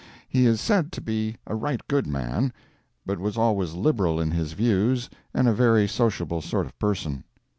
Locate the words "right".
1.53-1.79